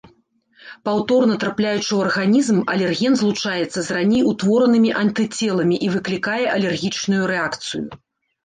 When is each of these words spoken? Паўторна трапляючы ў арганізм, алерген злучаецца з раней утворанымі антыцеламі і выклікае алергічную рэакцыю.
Паўторна 0.87 1.33
трапляючы 1.43 1.85
ў 1.93 1.99
арганізм, 2.05 2.57
алерген 2.75 3.13
злучаецца 3.21 3.79
з 3.89 3.99
раней 3.99 4.25
утворанымі 4.31 4.91
антыцеламі 5.03 5.75
і 5.89 5.91
выклікае 5.97 6.43
алергічную 6.59 7.23
рэакцыю. 7.35 7.85